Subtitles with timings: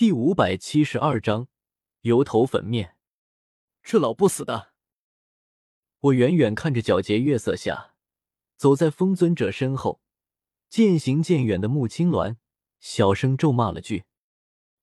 [0.00, 1.48] 第五百七十二章
[2.00, 2.96] 油头粉面。
[3.82, 4.72] 这老不死的！
[5.98, 7.92] 我远远看着皎洁月色下，
[8.56, 10.00] 走在风尊者身后，
[10.70, 12.36] 渐行渐远的穆青鸾，
[12.78, 14.04] 小声咒骂了句。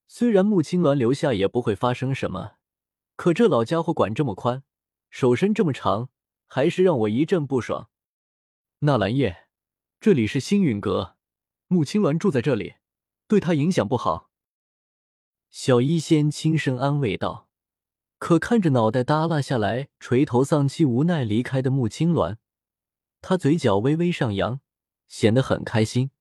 [0.07, 2.57] 虽然穆青鸾留下也不会发生什么，
[3.15, 4.61] 可这老家伙管这么宽，
[5.09, 6.11] 手伸这么长，
[6.45, 7.89] 还是让我一阵不爽。
[8.81, 9.47] 纳兰叶，
[9.99, 11.17] 这里是星陨阁，
[11.65, 12.75] 穆青鸾住在这里，
[13.27, 14.26] 对他影响不好。
[15.49, 17.49] 小医仙轻声安慰道
[18.19, 22.37] ：“可看着脑袋耷拉下来、垂头丧气、无奈离开的穆青鸾，
[23.21, 24.59] 他嘴角微微上扬，
[25.07, 26.11] 显得很开心。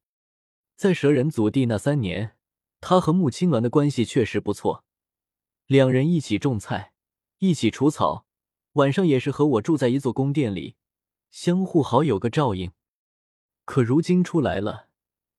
[0.77, 2.37] 在蛇人祖地那三年，
[2.81, 4.85] 他和穆青鸾的关系确实不错，
[5.67, 6.93] 两人一起种菜，
[7.39, 8.27] 一起除草，
[8.75, 10.77] 晚上也是和我住在一座宫殿里，
[11.31, 12.73] 相互好有个照应。
[13.65, 14.89] 可如今出来了，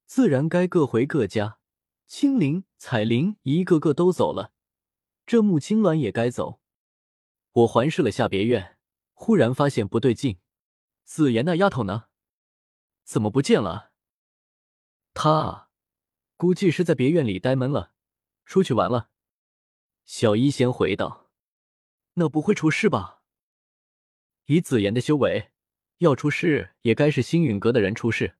[0.05, 1.56] 自然该各回各家。”
[2.07, 4.53] 青灵、彩灵一个个都走了，
[5.25, 6.61] 这穆青鸾也该走。
[7.51, 8.77] 我环视了下别院，
[9.13, 10.39] 忽然发现不对劲。
[11.03, 12.05] 紫妍那丫头呢？
[13.03, 13.91] 怎么不见了？
[15.13, 15.69] 她啊
[16.37, 17.91] 估计是在别院里呆闷了，
[18.45, 19.09] 出去玩了。
[20.05, 21.29] 小医仙回道
[22.15, 23.21] ：“那不会出事吧？
[24.45, 25.51] 以紫妍的修为，
[25.97, 28.37] 要出事也该是星陨阁的人出事。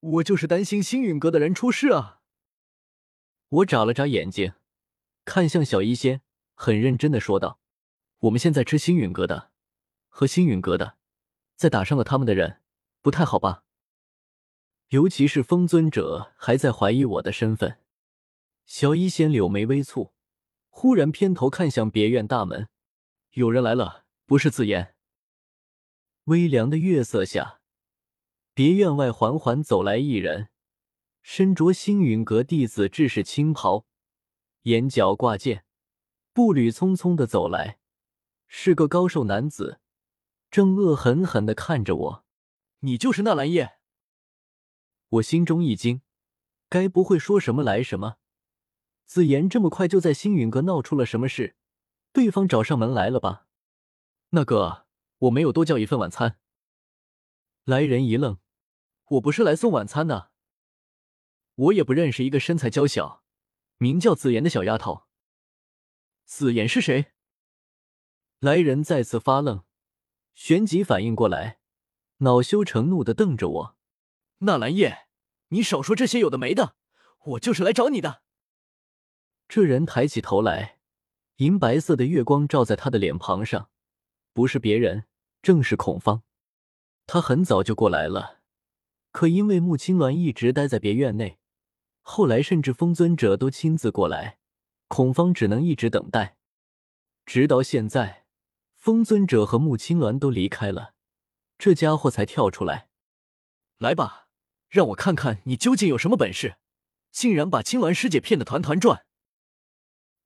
[0.00, 2.14] 我就是担心星陨阁的人出事啊。”
[3.50, 4.52] 我眨了眨眼睛，
[5.24, 6.20] 看向小医仙，
[6.54, 7.58] 很认真的说道
[8.20, 9.50] ：“我们现在吃星陨阁的，
[10.08, 10.98] 和星陨阁的，
[11.56, 12.60] 再打伤了他们的人，
[13.00, 13.64] 不太好吧？
[14.88, 17.78] 尤其是风尊者还在怀疑我的身份。”
[18.66, 20.12] 小医仙柳眉微蹙，
[20.68, 22.68] 忽然偏头看向别院大门
[23.32, 24.94] ：“有人来了，不是自言。”
[26.24, 27.60] 微凉的月色下，
[28.52, 30.50] 别院外缓缓走来一人。
[31.22, 33.86] 身着星陨阁弟子制式青袍，
[34.62, 35.64] 眼角挂剑，
[36.32, 37.78] 步履匆匆的走来，
[38.46, 39.80] 是个高瘦男子，
[40.50, 42.24] 正恶狠狠的看着我。
[42.80, 43.78] 你就是纳兰叶？
[45.08, 46.02] 我心中一惊，
[46.68, 48.16] 该不会说什么来什么？
[49.04, 51.56] 紫妍这么快就在星陨阁闹出了什么事？
[52.12, 53.46] 对方找上门来了吧？
[54.30, 54.86] 那个，
[55.18, 56.38] 我没有多叫一份晚餐。
[57.64, 58.38] 来人一愣，
[59.08, 60.30] 我不是来送晚餐的。
[61.58, 63.24] 我也不认识一个身材娇小、
[63.78, 65.02] 名叫紫妍的小丫头。
[66.24, 67.06] 紫妍是谁？
[68.38, 69.64] 来人再次发愣，
[70.34, 71.58] 旋即反应过来，
[72.18, 73.76] 恼羞成怒的瞪着我
[74.38, 75.08] ：“纳兰叶，
[75.48, 76.76] 你少说这些有的没的！
[77.24, 78.22] 我就是来找你的。”
[79.48, 80.78] 这人抬起头来，
[81.36, 83.68] 银白色的月光照在他的脸庞上，
[84.32, 85.06] 不是别人，
[85.42, 86.22] 正是孔方。
[87.06, 88.42] 他很早就过来了，
[89.10, 91.40] 可因为穆青鸾一直待在别院内。
[92.10, 94.38] 后来，甚至风尊者都亲自过来，
[94.88, 96.38] 孔方只能一直等待，
[97.26, 98.24] 直到现在，
[98.74, 100.94] 风尊者和穆青鸾都离开了，
[101.58, 102.88] 这家伙才跳出来。
[103.76, 104.28] 来吧，
[104.70, 106.56] 让我看看你究竟有什么本事，
[107.12, 109.04] 竟然把青鸾师姐骗得团团转。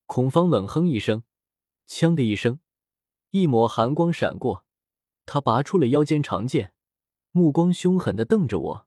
[0.06, 1.24] 孔方冷哼一声，
[1.88, 2.60] 锵的一声，
[3.30, 4.64] 一抹寒光闪过，
[5.26, 6.72] 他拔出了腰间长剑，
[7.32, 8.86] 目光凶狠的瞪着我，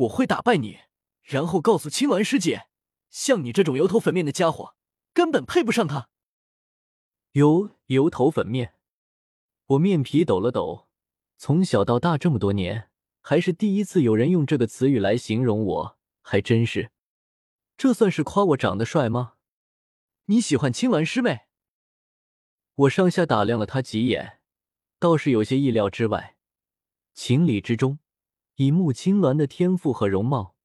[0.00, 0.80] 我会打败你。
[1.26, 2.68] 然后告诉青鸾师姐，
[3.10, 4.76] 像你这种油头粉面的家伙，
[5.12, 6.08] 根本配不上她。
[7.32, 8.74] 油油头粉面，
[9.66, 10.86] 我面皮抖了抖。
[11.36, 16.92] 从小到大这么多年，还是第一次有人用这个词语来形容我，还真是。
[17.76, 19.34] 这算是夸我长得帅吗？
[20.26, 21.46] 你喜欢青鸾师妹？
[22.74, 24.38] 我上下打量了他几眼，
[25.00, 26.36] 倒是有些意料之外。
[27.12, 27.98] 情理之中，
[28.54, 30.55] 以穆青鸾的天赋和容貌。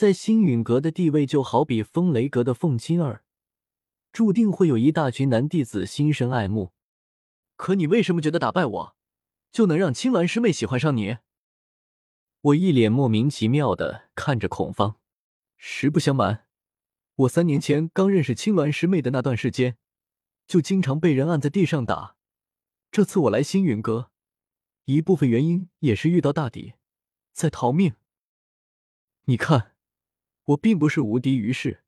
[0.00, 3.22] 在星陨阁的地位就好比风雷阁的凤青儿，
[4.14, 6.72] 注定会有一大群男弟子心生爱慕。
[7.56, 8.96] 可你为什么觉得打败我，
[9.52, 11.18] 就能让青鸾师妹喜欢上你？
[12.40, 14.96] 我一脸莫名其妙的看着孔方。
[15.58, 16.46] 实不相瞒，
[17.16, 19.76] 我三年前刚认识青鸾师妹的那段时间，
[20.46, 22.16] 就经常被人按在地上打。
[22.90, 24.10] 这次我来星陨阁，
[24.86, 26.72] 一部分原因也是遇到大敌，
[27.34, 27.92] 在逃命。
[29.26, 29.69] 你看。
[30.50, 31.84] 我并不是无敌于世，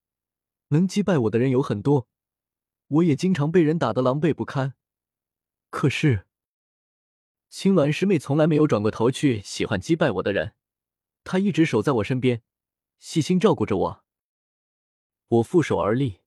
[0.69, 2.09] 能击败我的人有很多，
[2.87, 4.75] 我也经常被人打得狼狈不堪。
[5.71, 6.27] 可是，
[7.49, 10.55] 青鸾师妹从来没有转过头去喜欢击败我的人，
[11.25, 12.43] 她一直守在我身边，
[12.99, 14.05] 细心照顾着我。
[15.29, 16.21] 我负手而立，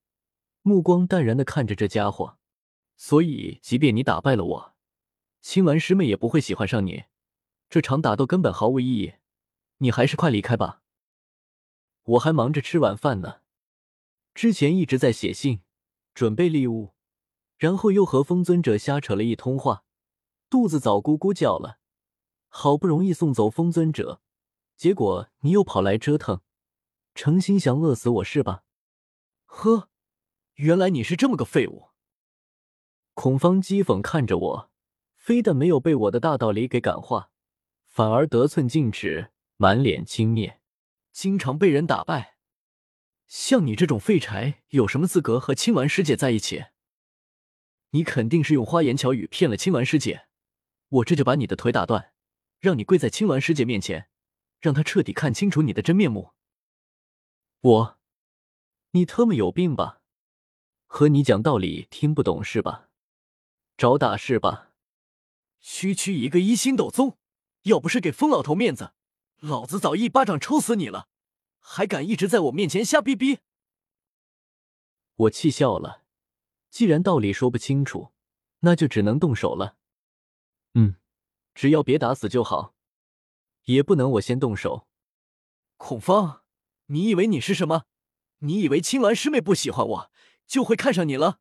[0.62, 2.38] 目光淡然的看着这家伙。
[2.98, 4.76] 所以，即便你打败了我，
[5.42, 7.06] 青鸾师妹也不会喜欢上你。
[7.70, 9.14] 这场打斗根本毫无意义，
[9.78, 10.82] 你还是快离开吧。
[12.06, 13.42] 我还忙着吃晚饭呢。
[14.34, 15.62] 之前一直在写信，
[16.14, 16.94] 准备礼物，
[17.58, 19.84] 然后又和风尊者瞎扯了一通话，
[20.50, 21.80] 肚子早咕咕叫了。
[22.48, 24.22] 好不容易送走风尊者，
[24.78, 26.42] 结果你又跑来折腾，
[27.14, 28.64] 诚心想饿死我是吧？
[29.46, 29.90] 呵，
[30.56, 31.90] 原来你是这么个废物。
[33.14, 34.72] 孔方讥讽看着我，
[35.16, 37.30] 非但没有被我的大道理给感化，
[37.88, 40.58] 反而得寸进尺，满脸轻蔑，
[41.16, 42.36] 经常被人打败。
[43.26, 46.66] 像你这种废柴，有什么资格和青鸾师姐在一起？
[47.92, 50.28] 你肯定是用花言巧语骗了青鸾师姐，
[50.90, 52.12] 我这就把你的腿打断，
[52.60, 54.10] 让你跪在青鸾师姐面前，
[54.60, 56.34] 让她彻底看清楚你的真面目。
[57.62, 57.98] 我，
[58.92, 60.02] 你特么有病吧？
[60.86, 62.90] 和你讲道理听不懂是吧？
[63.78, 64.74] 找打是吧？
[65.62, 67.18] 区区一个一星斗宗，
[67.62, 68.92] 要不是给疯老头面子，
[69.46, 71.08] 老子早一巴掌抽死你了，
[71.60, 73.42] 还敢一直在我面前瞎逼逼！
[75.16, 76.02] 我气笑了，
[76.72, 78.12] 既然道理说不清楚，
[78.62, 79.78] 那就只能动手了。
[80.74, 80.96] 嗯，
[81.54, 82.74] 只要别打死就好，
[83.66, 84.88] 也不能我先动手。
[85.78, 86.42] 孔芳，
[86.88, 87.84] 你以为你是什么？
[88.40, 90.12] 你以为青鸾师妹不喜欢我，
[90.48, 91.40] 就会看上你了？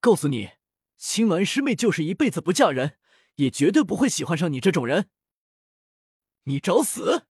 [0.00, 0.54] 告诉你。
[0.96, 2.98] 青鸾师妹就是一辈子不嫁人，
[3.36, 5.10] 也绝对不会喜欢上你这种人。
[6.44, 7.26] 你找死！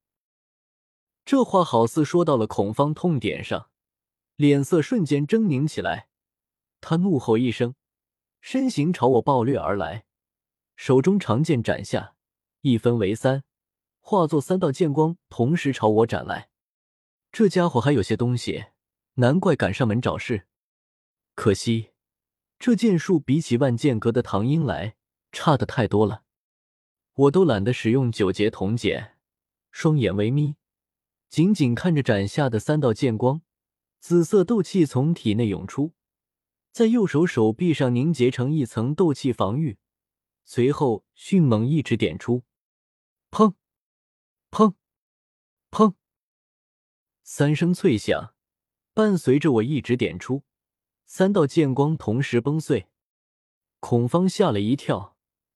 [1.25, 3.71] 这话好似说到了孔方痛点上，
[4.37, 6.09] 脸色瞬间狰狞起来。
[6.81, 7.75] 他怒吼一声，
[8.41, 10.05] 身形朝我暴掠而来，
[10.77, 12.17] 手中长剑斩下，
[12.63, 13.45] 一分为三，
[14.01, 16.51] 化作三道剑光，同时朝我斩来。
[17.31, 18.67] 这家伙还有些东西，
[19.15, 20.47] 难怪敢上门找事。
[21.35, 21.93] 可惜。
[22.59, 24.97] 这剑术比起万剑阁的唐英来，
[25.33, 26.24] 差的太多了。
[27.15, 29.17] 我都懒得使用九节铜剑，
[29.71, 30.57] 双眼微眯，
[31.29, 33.43] 紧紧看着斩下的三道剑光，
[34.01, 35.93] 紫色斗气从体内涌出，
[36.73, 39.79] 在右手手臂上凝结成一层斗气防御，
[40.45, 42.43] 随后迅猛一指点出，
[43.31, 43.55] 砰，
[44.51, 44.75] 砰，
[45.71, 45.95] 砰，
[47.23, 48.35] 三声脆响，
[48.93, 50.43] 伴随着我一指点出。
[51.07, 52.89] 三道剑光同时崩碎，
[53.79, 55.14] 孔方吓了一跳，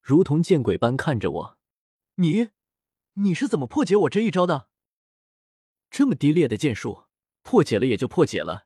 [0.09, 1.59] 如同见鬼般看着我
[2.17, 2.49] ：“你，
[3.13, 4.71] 你是怎么破解我这一招的？
[5.91, 7.05] 这么低劣的剑术，
[7.43, 8.65] 破解了也就破解了，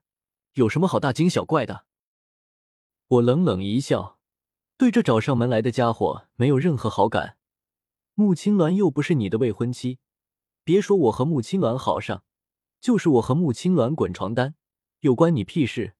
[0.52, 1.84] 有什么好大惊小怪的？”
[3.08, 4.20] 我冷冷一笑，
[4.76, 7.36] 对这找上门来的家伙没有任何好感。
[8.14, 9.98] 穆青鸾又不是你的未婚妻，
[10.62, 12.22] 别说我和穆青鸾好上，
[12.80, 14.54] 就是我和穆青鸾滚床单，
[15.00, 15.96] 又关你屁事？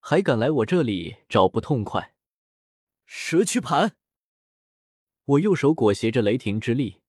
[0.00, 2.14] 还敢来我这里找不痛快？
[3.04, 3.96] 蛇躯盘！
[5.26, 7.00] 我右手裹挟着雷霆之力，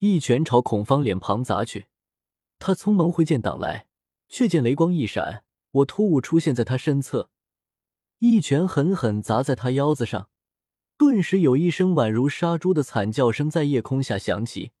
[0.00, 1.86] 一拳朝孔方脸庞砸去。
[2.58, 3.86] 他匆忙挥剑挡来，
[4.28, 7.30] 却见雷光一闪，我突兀出现在他身侧，
[8.18, 10.28] 一拳狠狠砸在他腰子上，
[10.96, 14.72] 顿时有一声宛如杀猪的惨叫声在夜空下响起。